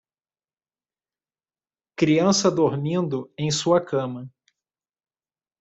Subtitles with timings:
[1.95, 4.27] criança dormindo em sua cama.